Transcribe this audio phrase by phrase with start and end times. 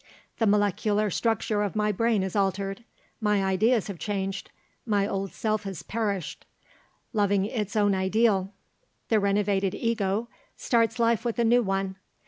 [0.39, 2.83] The molecular structure of my brain is altered;
[3.19, 4.49] my ideas have changed;
[4.83, 6.43] my old self has perished,
[7.13, 8.51] loving its own ideal;
[9.09, 10.27] the renovated ego
[10.57, 11.97] starts life with a new one.